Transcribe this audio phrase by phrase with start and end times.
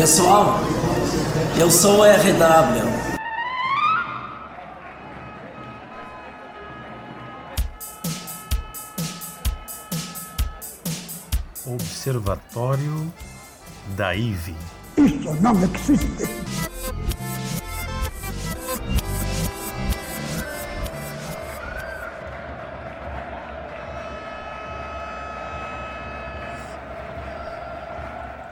[0.00, 0.60] Pessoal,
[1.58, 2.88] eu sou o RW.
[11.66, 13.12] Observatório
[13.94, 14.56] da IVE.
[14.96, 16.69] Isso não existe.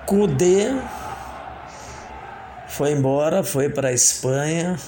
[0.08, 0.74] Cudê
[2.66, 4.80] foi embora, foi para a Espanha,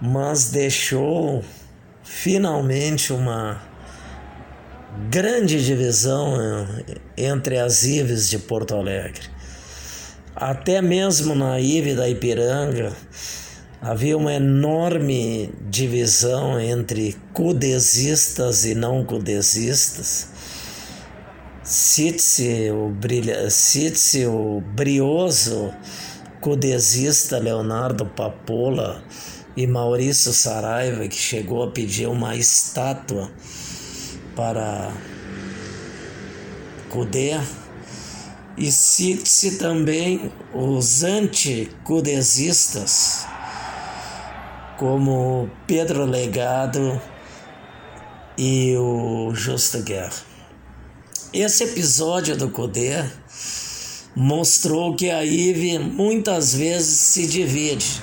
[0.00, 1.44] mas deixou
[2.04, 3.60] finalmente uma
[5.10, 9.28] grande divisão eh, entre as IVES de Porto Alegre.
[10.36, 12.92] Até mesmo na IVE da Ipiranga
[13.82, 20.37] havia uma enorme divisão entre cudesistas e não cudesistas.
[21.68, 25.70] Cite o, brilha, cite o brioso
[26.40, 29.04] cudesista Leonardo Papola
[29.54, 33.30] e Maurício Saraiva, que chegou a pedir uma estátua
[34.34, 34.90] para
[36.88, 37.38] Cudê.
[38.56, 43.26] E cite-se também os anticudesistas,
[44.78, 46.98] como Pedro Legado
[48.38, 50.37] e o Justo Guerra.
[51.32, 53.04] Esse episódio do Cudê
[54.16, 58.02] mostrou que a IVE muitas vezes se divide.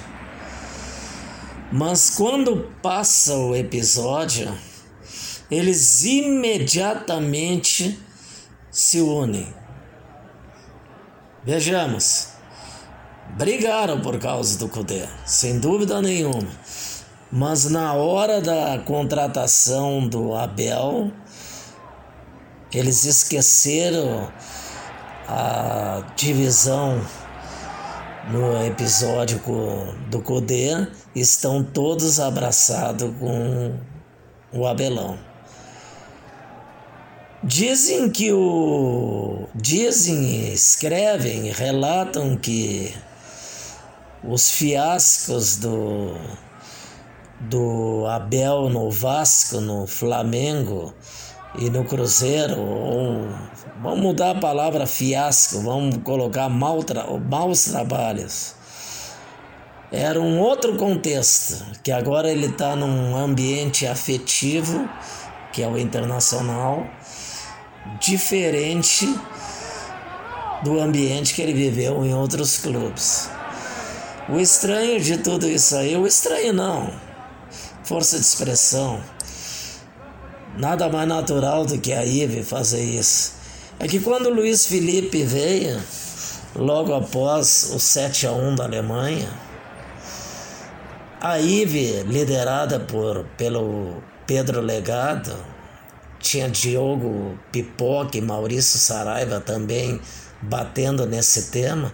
[1.72, 4.56] Mas quando passa o episódio,
[5.50, 8.00] eles imediatamente
[8.70, 9.52] se unem.
[11.44, 12.28] Vejamos.
[13.38, 16.48] Brigaram por causa do Cudê, sem dúvida nenhuma.
[17.32, 21.12] Mas na hora da contratação do Abel,
[22.76, 24.30] eles esqueceram
[25.28, 27.02] a divisão
[28.30, 29.42] no episódio
[30.10, 33.76] do Codê, estão todos abraçados com
[34.52, 35.18] o Abelão.
[37.44, 39.48] Dizem que o.
[39.54, 42.92] Dizem, escrevem, relatam que
[44.24, 46.16] os fiascos do,
[47.42, 50.92] do Abel no Vasco, no Flamengo,
[51.58, 53.28] e no Cruzeiro, ou,
[53.82, 58.56] vamos mudar a palavra fiasco, vamos colocar mal tra, maus trabalhos.
[59.92, 64.90] Era um outro contexto, que agora ele está num ambiente afetivo,
[65.54, 66.86] que é o internacional,
[68.00, 69.08] diferente
[70.64, 73.30] do ambiente que ele viveu em outros clubes.
[74.28, 76.92] O estranho de tudo isso aí, o estranho não,
[77.84, 79.00] força de expressão
[80.58, 83.34] Nada mais natural do que a Ive fazer isso.
[83.78, 85.82] É que quando Luiz Felipe veio,
[86.56, 89.28] logo após o 7 a 1 da Alemanha,
[91.20, 95.36] a Ive, liderada por, pelo Pedro Legado,
[96.20, 100.00] tinha Diogo Pipoca e Maurício Saraiva também
[100.42, 101.94] batendo nesse tema,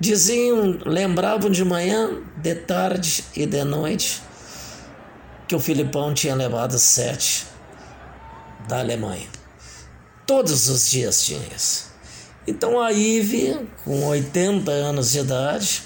[0.00, 4.20] diziam, lembravam de manhã, de tarde e de noite
[5.46, 7.46] que o Filipão tinha levado sete
[8.68, 9.28] da Alemanha.
[10.26, 11.86] Todos os dias tinha isso.
[12.46, 15.82] Então a Ive, com 80 anos de idade,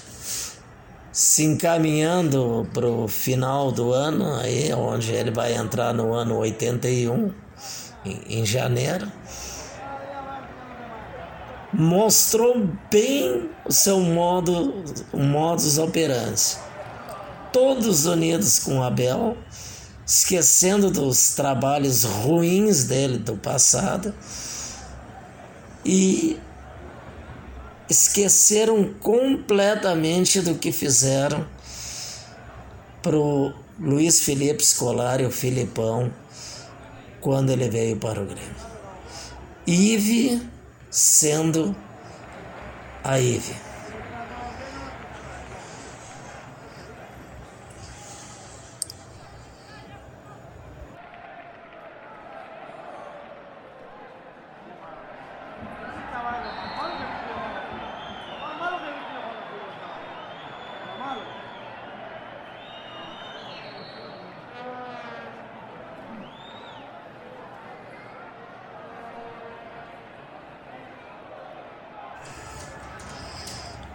[1.11, 7.33] se encaminhando para o final do ano, aí, onde ele vai entrar no ano 81,
[8.05, 9.11] em, em janeiro,
[11.73, 16.57] mostrou bem o seu modo, o modus operandi.
[17.51, 19.37] Todos unidos com Abel,
[20.11, 24.13] esquecendo dos trabalhos ruins dele do passado
[25.85, 26.37] e
[27.89, 31.47] esqueceram completamente do que fizeram
[33.01, 36.11] pro Luiz Felipe Scolari, o Filipão,
[37.21, 38.55] quando ele veio para o Grêmio.
[39.65, 40.45] Ive
[40.89, 41.73] sendo
[43.01, 43.70] a Ive.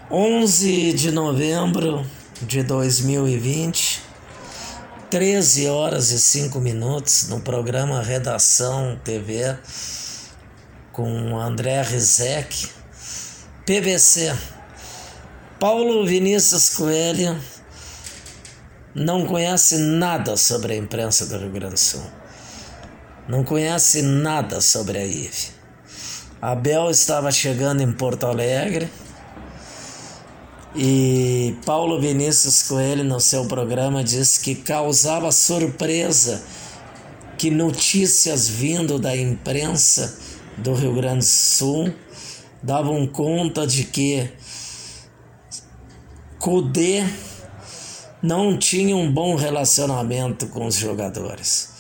[0.09, 2.07] 11 de novembro
[2.41, 4.01] de 2020,
[5.11, 9.59] 13 horas e 5 minutos no programa Redação TV
[10.93, 12.69] com André Rizek,
[13.67, 14.33] PVC.
[15.59, 17.37] Paulo Vinícius Coelho
[18.95, 22.07] não conhece nada sobre a imprensa do Rio Grande do Sul.
[23.27, 25.51] Não conhece nada sobre a IVE.
[26.41, 28.89] Abel estava chegando em Porto Alegre
[30.77, 36.43] e Paulo Vinícius Coelho, no seu programa, disse que causava surpresa
[37.39, 40.19] que notícias vindo da imprensa
[40.59, 41.93] do Rio Grande do Sul
[42.63, 44.31] davam conta de que
[46.39, 47.05] Cudê
[48.23, 51.71] não tinha um bom relacionamento com os jogadores.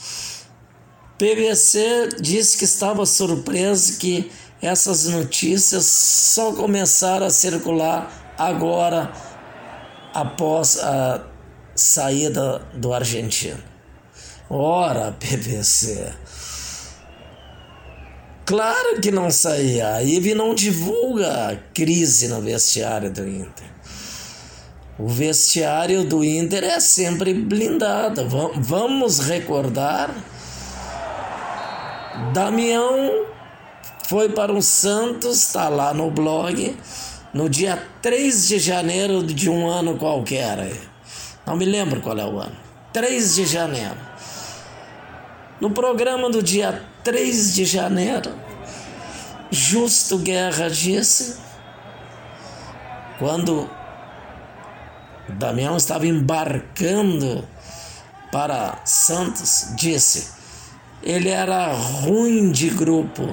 [1.18, 9.10] PVC disse que estava surpreso que essas notícias só começaram a circular agora
[10.14, 11.22] após a
[11.74, 13.62] saída do argentino.
[14.48, 16.12] Ora, PVC,
[18.46, 19.94] Claro que não saía.
[19.94, 23.66] A IVE não divulga a crise no vestiário do Inter.
[24.96, 28.28] O vestiário do Inter é sempre blindado.
[28.54, 30.14] Vamos recordar.
[32.32, 33.26] Damião
[34.08, 36.76] foi para o Santos, está lá no blog,
[37.36, 40.72] no dia 3 de janeiro de um ano qualquer.
[41.46, 42.56] Não me lembro qual é o ano.
[42.94, 43.96] 3 de janeiro.
[45.60, 48.32] No programa do dia 3 de janeiro,
[49.50, 51.36] Justo Guerra disse,
[53.18, 53.68] quando
[55.28, 57.46] Damião estava embarcando
[58.32, 60.32] para Santos, disse:
[61.02, 63.28] ele era ruim de grupo,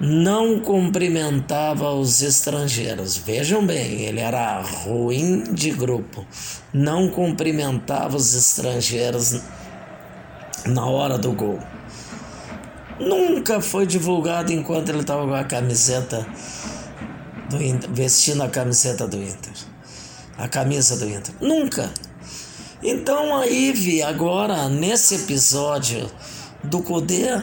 [0.00, 3.16] não cumprimentava os estrangeiros.
[3.16, 6.24] Vejam bem, ele era ruim de grupo,
[6.72, 9.40] não cumprimentava os estrangeiros
[10.66, 11.58] na hora do gol.
[13.00, 16.26] Nunca foi divulgado enquanto ele estava com a camiseta
[17.48, 19.52] do Inter, vestindo a camiseta do Inter.
[20.36, 21.34] A camisa do Inter.
[21.40, 21.90] Nunca.
[22.82, 26.08] Então a Ive agora, nesse episódio
[26.62, 27.42] do Cudê,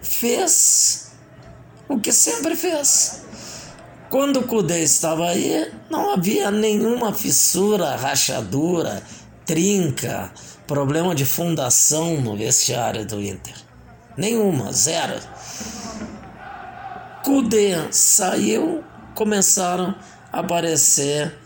[0.00, 1.05] fez
[1.88, 3.22] o que sempre fez.
[4.10, 9.02] Quando o Cudê estava aí, não havia nenhuma fissura, rachadura,
[9.44, 10.32] trinca,
[10.66, 13.54] problema de fundação no vestiário do Inter.
[14.16, 15.20] Nenhuma, zero.
[17.24, 18.82] Cudê saiu,
[19.14, 19.94] começaram
[20.32, 21.36] a aparecer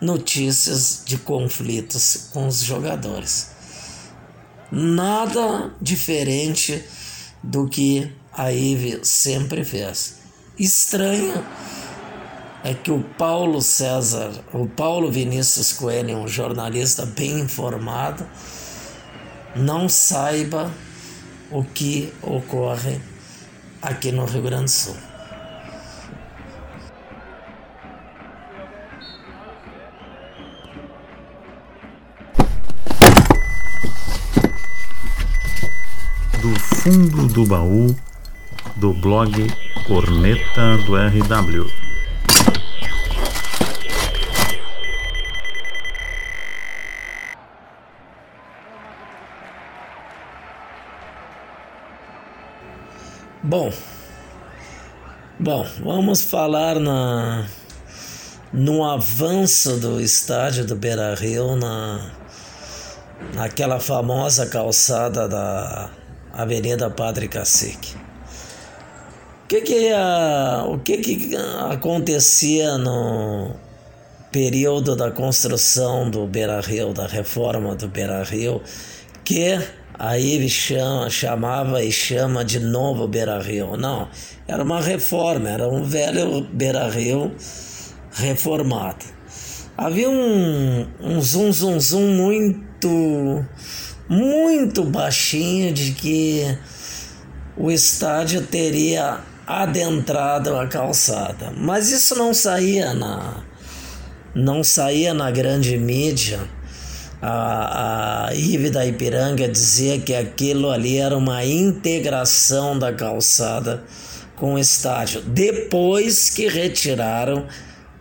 [0.00, 3.50] notícias de conflitos com os jogadores.
[4.72, 6.84] Nada diferente
[7.42, 10.16] do que a Ive sempre fez.
[10.58, 11.44] Estranho
[12.64, 18.26] é que o Paulo César, o Paulo Vinícius Coelho, um jornalista bem informado,
[19.54, 20.72] não saiba
[21.50, 22.98] o que ocorre
[23.82, 24.96] aqui no Rio Grande do Sul.
[36.40, 37.94] Do fundo do baú
[38.80, 39.30] do blog
[39.86, 41.70] Corneta do RW.
[53.42, 53.70] Bom,
[55.38, 57.46] bom, vamos falar na
[58.50, 62.10] no avanço do estádio do Beira Rio na
[63.34, 65.90] naquela famosa calçada da
[66.32, 68.09] Avenida Padre Cacique.
[69.50, 71.36] O que que, ia, o que que
[71.68, 73.50] acontecia no
[74.30, 78.62] período da construção do Beira Rio, da reforma do Beira Rio,
[79.24, 79.58] que
[79.98, 83.76] Aí chama, chamava e chama de novo Beira Rio.
[83.76, 84.08] Não,
[84.46, 87.34] era uma reforma, era um velho Beira Rio
[88.12, 89.04] reformado.
[89.76, 93.44] Havia um, um zum zum zum muito,
[94.08, 96.56] muito baixinho de que
[97.56, 101.52] o estádio teria adentrado a calçada.
[101.56, 103.42] Mas isso não saía na,
[104.34, 106.40] não saía na grande mídia
[107.22, 113.84] a, a Ive da Ipiranga dizia que aquilo ali era uma integração da calçada
[114.36, 117.46] com o estádio, depois que retiraram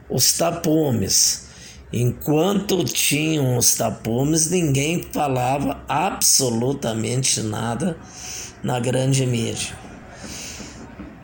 [0.10, 1.50] os tapumes.
[1.92, 7.98] Enquanto tinham os tapumes, ninguém falava absolutamente nada
[8.64, 9.89] na grande mídia.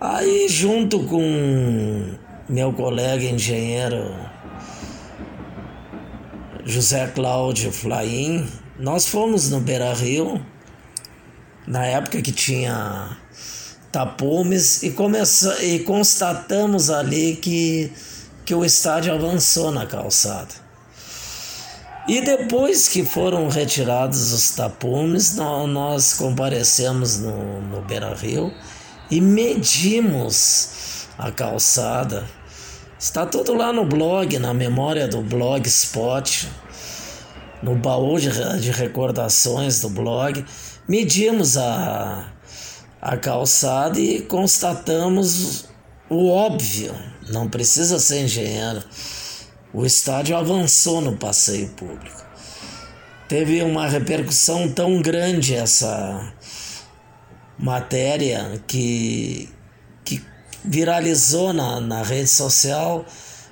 [0.07, 2.15] Aí, junto com
[2.47, 4.15] meu colega engenheiro
[6.63, 8.47] José Cláudio Flaim,
[8.77, 10.39] nós fomos no Beira Rio,
[11.65, 13.17] na época que tinha
[13.91, 17.91] tapumes, e, começa, e constatamos ali que,
[18.45, 20.53] que o estádio avançou na calçada.
[22.07, 28.53] E depois que foram retirados os tapumes, nós comparecemos no, no Beira Rio
[29.09, 32.25] e medimos a calçada.
[32.97, 36.45] Está tudo lá no blog, na memória do blog Spot,
[37.61, 40.45] no baú de, de recordações do blog.
[40.87, 42.31] Medimos a,
[43.01, 45.65] a calçada e constatamos
[46.09, 46.93] o óbvio,
[47.29, 48.83] não precisa ser engenheiro
[49.75, 52.23] o estádio avançou no passeio público.
[53.27, 56.33] Teve uma repercussão tão grande essa
[57.57, 59.49] matéria que,
[60.03, 60.21] que
[60.63, 63.05] viralizou na, na rede social,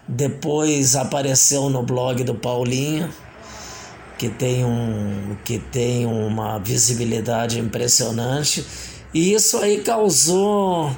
[0.08, 3.10] depois apareceu no blog do Paulinho,
[4.18, 8.66] que tem, um, que tem uma visibilidade impressionante,
[9.14, 10.96] e isso aí causou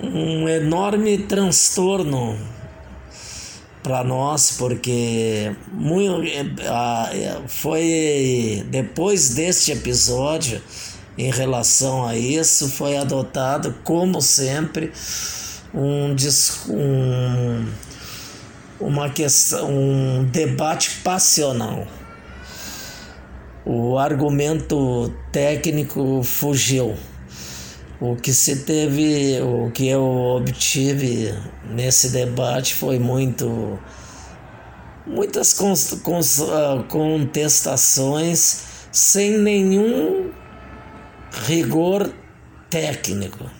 [0.00, 2.38] um enorme transtorno
[3.82, 6.28] para nós, porque muito,
[7.46, 10.60] foi depois deste episódio,
[11.18, 14.92] em relação a isso, foi adotado, como sempre,
[15.74, 16.14] um,
[16.68, 17.66] um,
[18.80, 21.86] uma questão, um debate passional.
[23.64, 26.94] O argumento técnico fugiu.
[27.98, 31.34] O que se teve, o que eu obtive
[31.70, 33.78] nesse debate foi muito
[35.06, 40.30] muitas ah, contestações sem nenhum
[41.44, 42.12] rigor
[42.70, 43.50] técnico.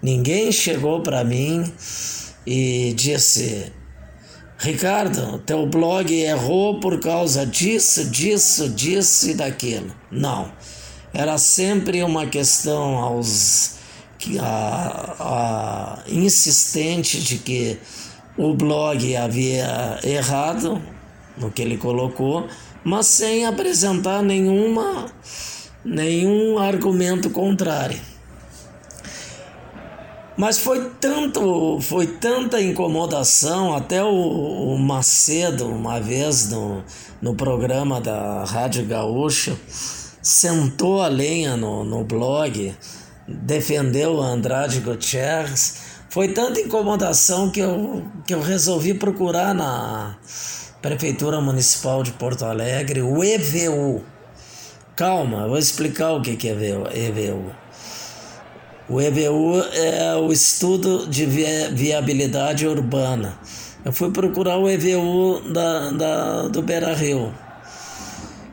[0.00, 1.72] Ninguém chegou para mim
[2.46, 3.72] e disse:
[4.58, 9.94] Ricardo, teu blog errou por causa disso, disso, disso e daquilo.
[10.10, 10.50] Não
[11.12, 13.76] era sempre uma questão aos
[14.40, 17.78] a, a, insistente de que
[18.36, 20.80] o blog havia errado
[21.36, 22.46] no que ele colocou,
[22.84, 25.06] mas sem apresentar nenhuma
[25.84, 27.98] nenhum argumento contrário.
[30.36, 36.82] Mas foi tanto, foi tanta incomodação, até o, o Macedo, uma vez no,
[37.20, 39.56] no programa da Rádio Gaúcha,
[40.22, 42.74] sentou a lenha no, no blog,
[43.28, 45.82] defendeu Andrade Gutierrez.
[46.08, 50.16] Foi tanta incomodação que eu, que eu resolvi procurar na
[50.80, 54.02] Prefeitura Municipal de Porto Alegre o EVU.
[55.02, 57.52] Calma, vou explicar o que é EVU.
[58.88, 63.36] O EVU é o estudo de viabilidade urbana.
[63.84, 67.34] Eu fui procurar o EVU da, da, do Beira Rio.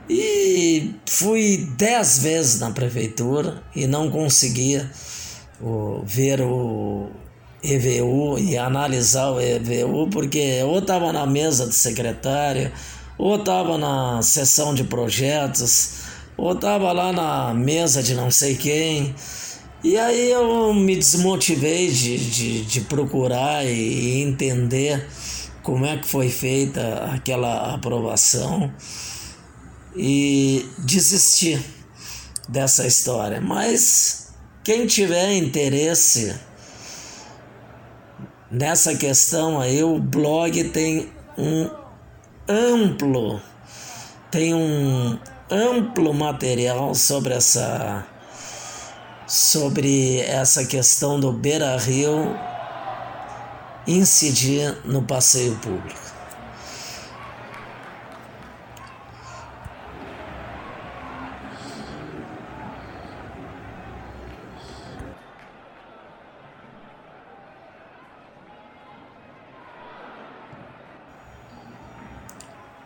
[0.09, 4.89] E fui dez vezes na prefeitura e não conseguia
[5.61, 7.11] o, ver o
[7.61, 12.71] EVU e analisar o EVU, porque ou estava na mesa do secretário,
[13.19, 15.98] ou estava na sessão de projetos,
[16.39, 19.13] ou estava lá na mesa de não sei quem.
[19.83, 25.07] E aí eu me desmotivei de, de, de procurar e entender
[25.63, 28.71] como é que foi feita aquela aprovação
[29.95, 31.61] e desistir
[32.47, 33.39] dessa história.
[33.39, 36.35] Mas quem tiver interesse
[38.51, 41.69] nessa questão aí, o blog tem um
[42.47, 43.41] amplo,
[44.31, 45.17] tem um
[45.51, 48.05] amplo material sobre essa
[49.27, 52.35] sobre essa questão do Beira Rio
[53.87, 56.09] incidir no passeio público.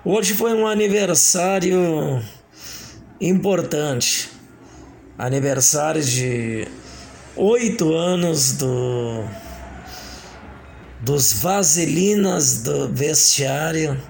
[0.05, 2.21] Hoje foi um aniversário
[3.27, 4.29] importante.
[5.17, 6.67] Aniversário de
[7.37, 9.23] oito anos do
[10.99, 14.01] dos Vaselinas do vestiário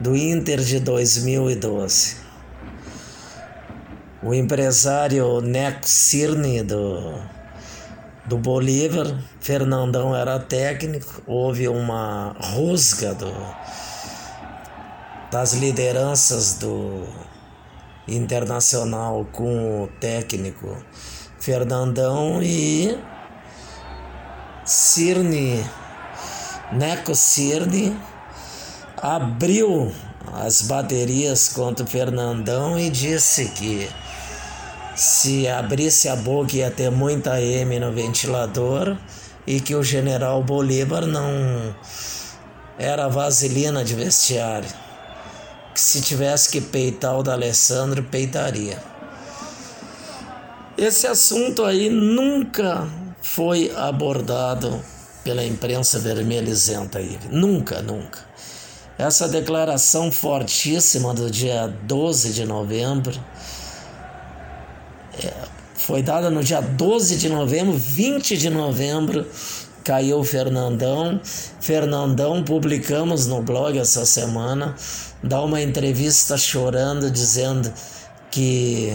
[0.00, 2.16] do Inter de 2012.
[4.22, 7.20] O empresário Neco Cirne do,
[8.26, 9.06] do Bolívar,
[9.40, 13.32] Fernandão era técnico, houve uma rusga do
[15.30, 17.06] das lideranças do
[18.08, 20.76] Internacional com o técnico
[21.38, 22.98] Fernandão e
[24.64, 25.64] Cirne,
[26.72, 27.96] Neco Cirne
[29.00, 29.92] abriu
[30.32, 33.88] as baterias contra o Fernandão e disse que
[34.94, 38.96] se abrisse a boca ia ter muita M no ventilador
[39.46, 41.74] e que o general Bolívar não
[42.78, 44.87] era vaselina de vestiário.
[45.78, 48.82] Que se tivesse que peitar o da Alessandro, peitaria.
[50.76, 52.88] Esse assunto aí nunca
[53.22, 54.84] foi abordado
[55.22, 57.16] pela imprensa vermelhizenta aí.
[57.30, 58.18] Nunca, nunca.
[58.98, 63.16] Essa declaração fortíssima do dia 12 de novembro
[65.24, 65.32] é,
[65.76, 69.24] foi dada no dia 12 de novembro, 20 de novembro,
[69.88, 71.18] caiu Fernandão.
[71.62, 74.76] Fernandão, publicamos no blog essa semana,
[75.22, 77.72] dá uma entrevista chorando, dizendo
[78.30, 78.92] que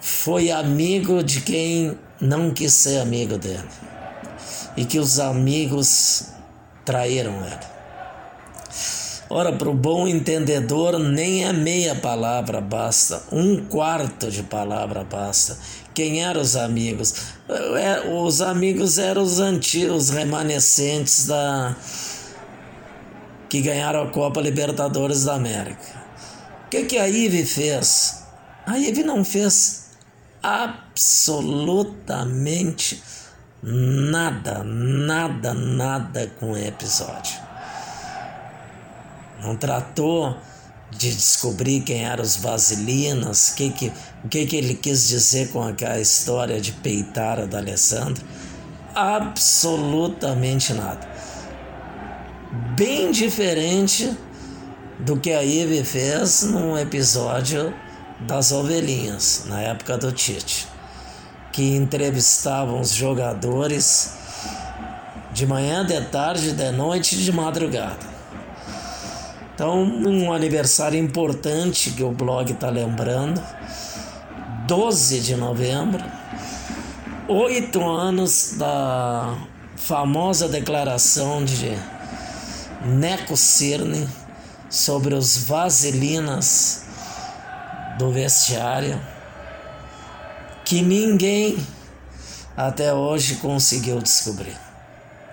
[0.00, 3.68] foi amigo de quem não quis ser amigo dele
[4.76, 6.24] e que os amigos
[6.84, 7.78] traíram ele.
[9.30, 15.56] Ora, para o bom entendedor, nem a meia palavra basta, um quarto de palavra basta.
[15.98, 17.34] Quem eram os amigos?
[17.48, 21.74] É, os amigos eram os antigos, remanescentes da
[23.48, 26.00] que ganharam a Copa Libertadores da América.
[26.66, 28.22] O que, que a IVE fez?
[28.64, 29.88] A IVE não fez
[30.40, 33.02] absolutamente
[33.60, 37.48] nada, nada, nada com o episódio
[39.40, 40.36] não tratou
[40.90, 43.92] de descobrir quem eram os vasilinas, que que,
[44.24, 48.24] o que, que ele quis dizer com aquela história de peitar a da Alessandro.
[48.94, 51.06] Absolutamente nada.
[52.74, 54.16] Bem diferente
[54.98, 57.72] do que a Ive fez no episódio
[58.20, 60.66] das ovelhinhas, na época do Tite,
[61.52, 64.14] que entrevistavam os jogadores
[65.32, 68.07] de manhã, de tarde, de noite e de madrugada.
[69.58, 73.42] Então, um aniversário importante que o blog está lembrando,
[74.68, 76.00] 12 de novembro,
[77.26, 79.36] oito anos da
[79.74, 81.76] famosa declaração de
[82.84, 84.08] Neco Cirne
[84.70, 86.84] sobre os vaselinas
[87.98, 89.00] do vestiário,
[90.64, 91.58] que ninguém
[92.56, 94.56] até hoje conseguiu descobrir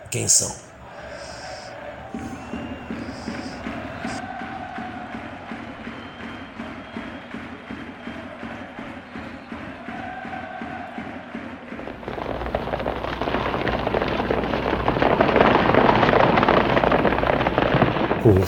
[0.09, 0.64] quem são.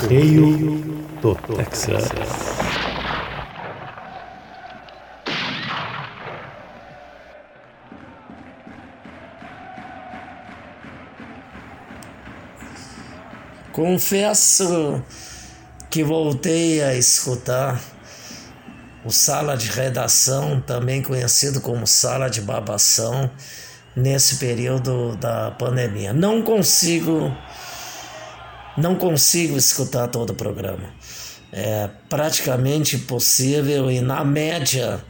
[0.08, 2.08] Correio do Texas.
[13.74, 15.04] Confesso
[15.90, 17.82] que voltei a escutar
[19.04, 23.30] o Sala de Redação, também conhecido como Sala de Babação,
[23.94, 26.14] nesse período da pandemia.
[26.14, 27.36] Não consigo
[28.78, 30.94] não consigo escutar todo o programa.
[31.52, 35.04] É praticamente impossível e na média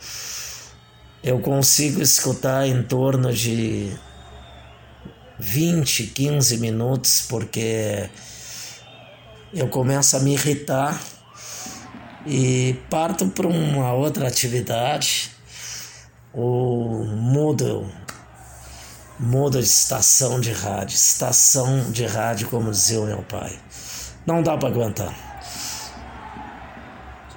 [1.23, 3.91] eu consigo escutar em torno de
[5.39, 8.10] 20, 15 minutos, porque
[9.53, 11.01] eu começo a me irritar
[12.25, 15.32] e parto para uma outra atividade
[16.34, 17.89] ou mudo
[19.19, 23.58] muda de estação de rádio, estação de rádio, como dizia o meu pai.
[24.25, 25.13] Não dá para aguentar.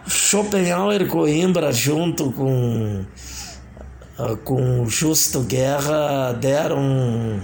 [0.07, 3.05] Schopenhauer Coimbra, junto com,
[4.19, 7.40] ah, com Justo Guerra, deram,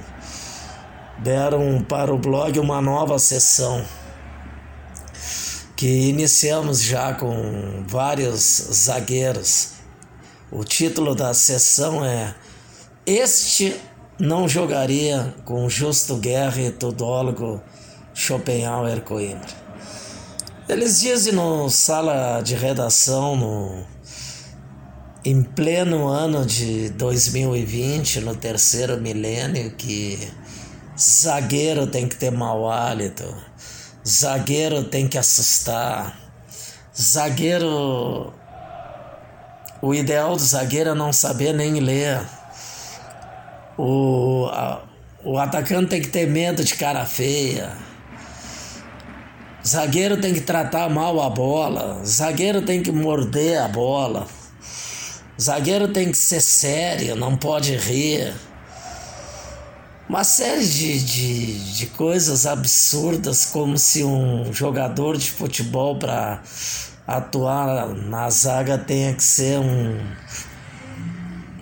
[1.19, 3.85] deram para o blog uma nova sessão
[5.77, 9.73] que iniciamos já com vários zagueiros.
[10.51, 12.35] O título da sessão é
[13.05, 13.77] Este
[14.19, 17.63] não jogaria com Justo Guerra e Tudólogo
[18.15, 19.67] Schopenhauer Coimbra.
[20.69, 23.85] Eles dizem no sala de redação, no,
[25.25, 30.33] em pleno ano de 2020, no terceiro milênio, que
[30.99, 33.25] zagueiro tem que ter mau hálito,
[34.07, 36.19] zagueiro tem que assustar,
[36.99, 38.33] zagueiro.
[39.83, 42.27] O ideal do zagueiro é não saber nem ler.
[43.79, 44.83] O, a,
[45.25, 47.73] o atacante tem que ter medo de cara feia.
[49.67, 52.01] Zagueiro tem que tratar mal a bola.
[52.05, 54.27] Zagueiro tem que morder a bola.
[55.41, 58.33] Zagueiro tem que ser sério, não pode rir.
[60.09, 66.41] uma série de, de, de coisas absurdas, como se um jogador de futebol para
[67.07, 70.01] atuar na zaga tenha que ser um.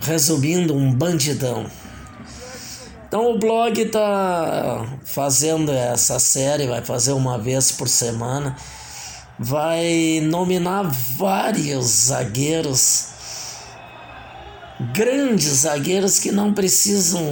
[0.01, 1.65] Resumindo, um bandidão.
[3.15, 8.57] Então o blog está fazendo essa série, vai fazer uma vez por semana,
[9.39, 10.83] vai nominar
[11.17, 13.07] vários zagueiros
[14.93, 17.23] grandes zagueiros que não precisam,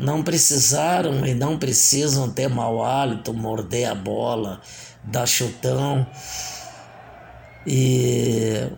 [0.00, 4.60] não precisaram e não precisam ter mau hálito, morder a bola,
[5.02, 6.06] dar chutão.
[7.66, 8.68] E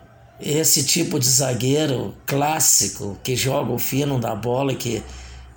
[0.40, 5.02] esse tipo de zagueiro clássico que joga o fino da bola que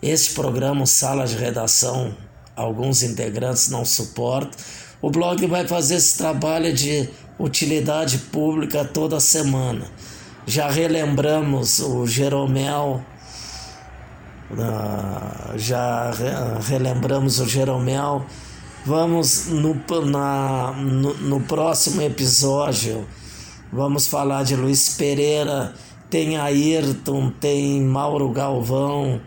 [0.01, 2.15] esse programa Sala de Redação
[2.55, 4.51] alguns integrantes não suportam.
[5.01, 7.09] O blog vai fazer esse trabalho de
[7.39, 9.85] utilidade pública toda semana
[10.49, 13.05] já relembramos o Jeromel,
[14.51, 16.11] uh, já
[16.67, 18.25] relembramos o Jeromel.
[18.83, 23.07] Vamos no, na, no, no próximo episódio,
[23.71, 25.75] vamos falar de Luiz Pereira,
[26.09, 29.21] tem Ayrton, tem Mauro Galvão,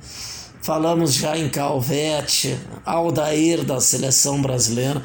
[0.62, 5.02] falamos já em Calvete, Aldair da seleção brasileira.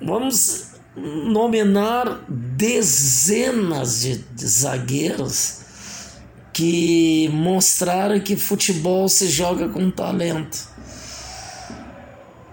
[0.00, 5.60] Vamos nominar dezenas de, zagueiros
[6.52, 10.70] que mostraram que futebol se joga com talento.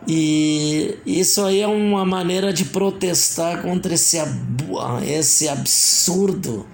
[0.07, 4.17] E isso aí é uma maneira de protestar contra esse,
[5.05, 6.65] esse absurdo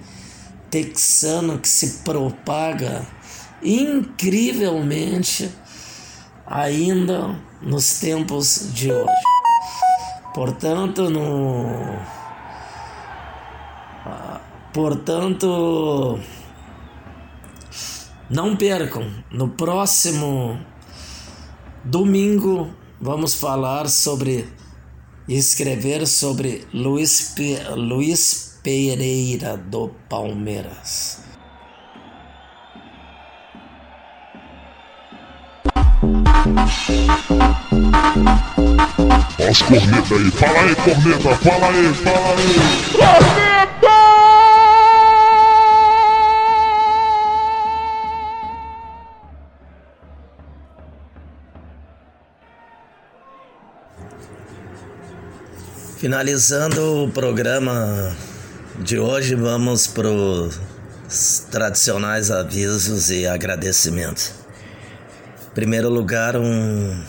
[0.70, 3.06] texano que se propaga
[3.66, 5.50] incrivelmente
[6.46, 9.10] ainda nos tempos de hoje.
[10.32, 11.66] Portanto, no
[14.76, 16.20] Portanto,
[18.28, 19.10] não percam.
[19.32, 20.60] No próximo
[21.82, 24.46] domingo vamos falar sobre
[25.26, 31.25] escrever sobre Luiz, Pe Luiz Pereira do Palmeiras.
[39.48, 42.54] As cornetas aí, fala aí, corneta, fala aí, fala aí.
[42.92, 43.46] Corneta!
[55.98, 58.16] Finalizando o programa
[58.80, 60.58] de hoje, vamos para os
[61.50, 64.45] tradicionais avisos e agradecimentos.
[65.56, 67.02] Primeiro lugar, um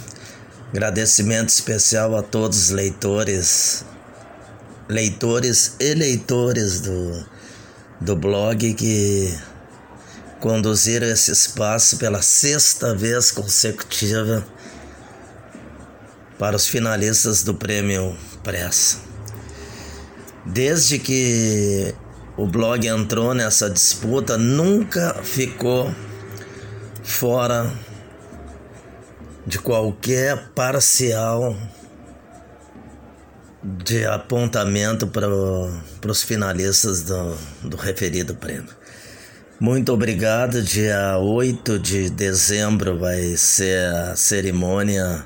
[0.69, 3.83] agradecimento especial a todos os leitores,
[4.88, 7.25] leitores e leitores do,
[7.99, 9.38] do blog que
[10.39, 14.47] conduziram esse espaço pela sexta vez consecutiva
[16.39, 18.99] para os finalistas do prêmio pressa.
[20.45, 21.93] Desde que
[22.38, 25.93] o blog entrou nessa disputa, nunca ficou
[27.03, 27.87] fora
[29.47, 31.55] de qualquer parcial
[33.63, 38.75] de apontamento para os finalistas do, do referido prêmio.
[39.60, 40.62] Muito obrigado.
[40.62, 45.25] Dia 8 de dezembro vai ser a cerimônia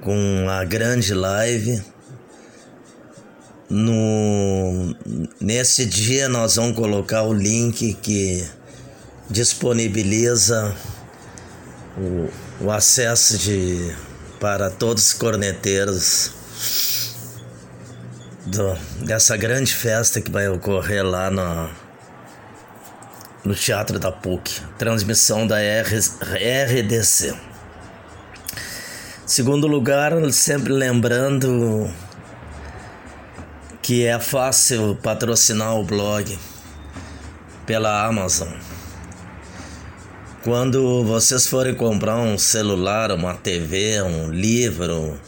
[0.00, 1.82] com a grande live
[3.70, 4.94] no,
[5.38, 8.42] nesse dia nós vamos colocar o link que
[9.28, 10.74] disponibiliza
[11.98, 12.28] o,
[12.60, 13.94] o acesso de,
[14.40, 16.32] para todos os corneteiros
[18.46, 21.70] do, dessa grande festa que vai ocorrer lá no,
[23.44, 27.34] no Teatro da PUC, transmissão da R, RDC.
[29.24, 31.88] Segundo lugar, sempre lembrando
[33.82, 36.38] que é fácil patrocinar o blog
[37.66, 38.48] pela Amazon.
[40.48, 45.20] Quando vocês forem comprar um celular, uma TV, um livro,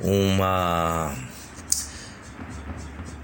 [0.00, 1.14] uma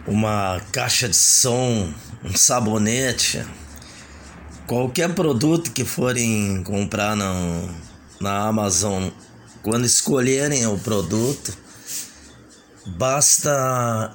[0.07, 1.91] uma caixa de som,
[2.23, 3.43] um sabonete,
[4.67, 7.33] qualquer produto que forem comprar na,
[8.21, 9.09] na Amazon,
[9.63, 11.57] quando escolherem o produto,
[12.89, 14.15] basta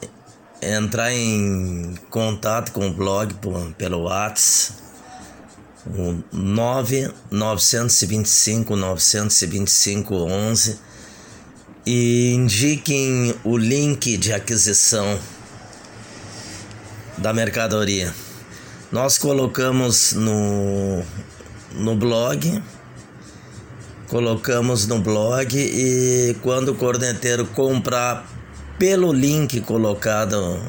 [0.62, 3.34] entrar em contato com o blog
[3.76, 4.83] pelo WhatsApp,
[5.86, 10.80] o 9925 925 11
[11.86, 15.20] e indiquem o link de aquisição
[17.18, 18.16] da mercadoria.
[18.92, 21.04] Nós colocamos no,
[21.74, 22.62] no blog
[24.14, 28.24] colocamos no blog e quando o corneteiro comprar
[28.78, 30.62] pelo link colocado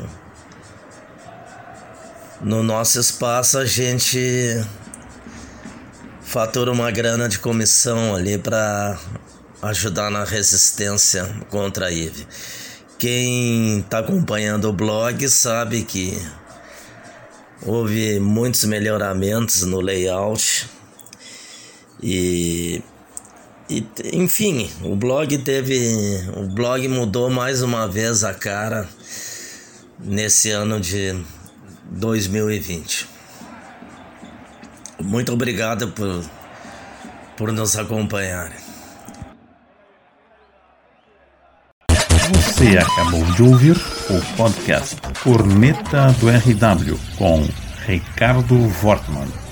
[2.40, 4.64] no nosso espaço, a gente
[6.34, 8.98] fatura uma grana de comissão ali para
[9.62, 12.26] ajudar na resistência contra a IVE.
[12.98, 16.20] Quem está acompanhando o blog sabe que
[17.64, 20.68] houve muitos melhoramentos no layout
[22.02, 22.82] e,
[23.70, 25.78] e enfim, o blog teve,
[26.36, 28.88] o blog mudou mais uma vez a cara
[30.00, 31.14] nesse ano de
[31.92, 33.13] 2020.
[35.14, 36.24] Muito obrigado por,
[37.36, 38.58] por nos acompanharem.
[42.32, 43.76] Você acabou de ouvir
[44.10, 47.46] o podcast Corneta do RW com
[47.86, 49.43] Ricardo Wortmann.